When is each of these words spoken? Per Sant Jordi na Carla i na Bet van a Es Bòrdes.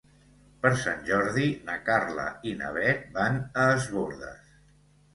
Per 0.63 0.71
Sant 0.83 1.03
Jordi 1.09 1.51
na 1.69 1.77
Carla 1.91 2.27
i 2.51 2.57
na 2.65 2.75
Bet 2.81 3.07
van 3.21 3.41
a 3.63 3.71
Es 3.79 3.89
Bòrdes. 3.97 4.61